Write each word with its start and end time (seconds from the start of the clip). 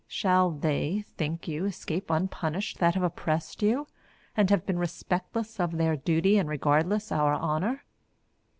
Shall 0.07 0.49
they, 0.49 1.03
think 1.15 1.47
you, 1.47 1.65
escape 1.65 2.09
unpunished 2.09 2.79
that 2.79 2.95
have 2.95 3.03
oppressed 3.03 3.61
you, 3.61 3.85
and 4.35 4.49
have 4.49 4.65
been 4.65 4.79
respectless 4.79 5.59
of 5.59 5.77
their 5.77 5.95
duty 5.95 6.39
and 6.39 6.49
regardless 6.49 7.11
our 7.11 7.35
honour? 7.35 7.83